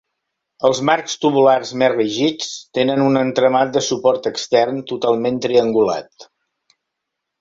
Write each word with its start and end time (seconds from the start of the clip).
Els 0.69 0.79
marcs 0.89 1.17
tubulars 1.25 1.73
més 1.81 1.91
rígids 1.95 2.49
tenen 2.77 3.03
un 3.09 3.21
entramat 3.21 3.75
de 3.77 3.85
suport 3.91 4.31
extern 4.33 4.81
totalment 4.93 5.39
triangulat. 5.49 6.31